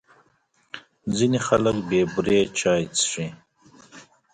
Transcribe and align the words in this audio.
ځینې 1.15 1.39
خلک 1.47 1.75
بې 1.89 2.01
بوري 2.13 2.41
چای 2.59 2.83
څښي. 2.97 3.27